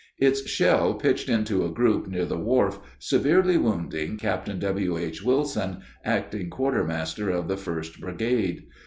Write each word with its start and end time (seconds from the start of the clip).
Its 0.17 0.49
shell 0.49 0.95
pitched 0.95 1.29
into 1.29 1.63
a 1.63 1.69
group 1.71 2.07
near 2.07 2.25
the 2.25 2.35
wharf, 2.35 2.79
severely 2.97 3.55
wounding 3.55 4.17
Captain 4.17 4.57
W.H. 4.57 5.21
Wilson, 5.21 5.81
acting 6.03 6.49
quartermaster 6.49 7.29
of 7.29 7.47
the 7.47 7.55
First 7.55 7.99
Brigade. 8.01 8.63